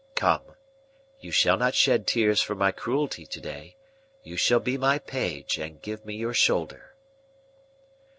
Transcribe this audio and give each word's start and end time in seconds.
Come! 0.15 0.55
You 1.19 1.29
shall 1.29 1.57
not 1.57 1.75
shed 1.75 2.07
tears 2.07 2.41
for 2.41 2.55
my 2.55 2.71
cruelty 2.71 3.27
to 3.27 3.39
day; 3.39 3.75
you 4.23 4.35
shall 4.35 4.59
be 4.59 4.75
my 4.75 4.97
Page, 4.97 5.59
and 5.59 5.79
give 5.79 6.07
me 6.07 6.15
your 6.15 6.33
shoulder." 6.33 6.95